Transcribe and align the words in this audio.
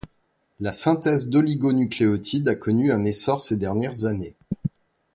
La 0.59 0.73
synthèse 0.73 1.29
d'oligonucléotides 1.29 2.47
a 2.47 2.55
connu 2.55 2.91
un 2.91 3.05
essor 3.05 3.39
ces 3.39 3.55
dernières 3.55 4.05
années. 4.05 4.33